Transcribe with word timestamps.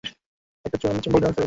একটা 0.65 0.77
দণ্ড 0.81 0.99
চুম্বক 1.03 1.19
নিলেন 1.19 1.33
ফ্যারাডে। 1.33 1.39